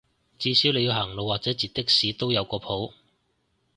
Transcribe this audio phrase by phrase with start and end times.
[0.39, 2.91] 至少你要行路或者截的士都有個譜